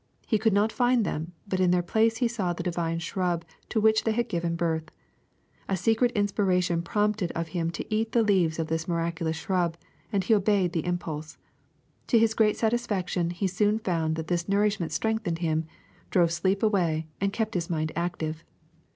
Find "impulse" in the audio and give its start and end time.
10.87-11.37